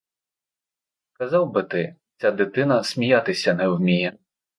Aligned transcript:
Казав 1.13 1.51
би 1.51 1.63
ти, 1.63 1.95
ця 2.17 2.31
дитина 2.31 2.83
сміятися 2.83 3.53
не 3.53 3.67
вміє. 3.67 4.17